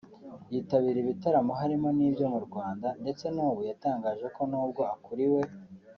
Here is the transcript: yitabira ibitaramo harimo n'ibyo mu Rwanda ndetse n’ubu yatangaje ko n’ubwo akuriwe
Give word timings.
yitabira 0.53 0.97
ibitaramo 1.03 1.53
harimo 1.61 1.87
n'ibyo 1.97 2.25
mu 2.33 2.39
Rwanda 2.45 2.87
ndetse 3.01 3.25
n’ubu 3.35 3.61
yatangaje 3.69 4.25
ko 4.35 4.41
n’ubwo 4.51 4.81
akuriwe 4.93 5.41